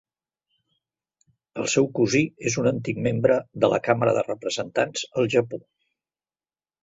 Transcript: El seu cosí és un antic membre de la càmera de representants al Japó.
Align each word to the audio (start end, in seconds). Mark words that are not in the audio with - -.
El 1.63 1.67
seu 1.73 1.89
cosí 1.99 2.21
és 2.51 2.55
un 2.63 2.69
antic 2.71 3.03
membre 3.07 3.37
de 3.65 3.69
la 3.73 3.79
càmera 3.89 4.15
de 4.19 4.23
representants 4.31 5.03
al 5.21 5.29
Japó. 5.35 5.61